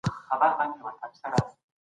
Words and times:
دا 0.41 0.47
کم 0.57 0.71
دي. 1.33 1.45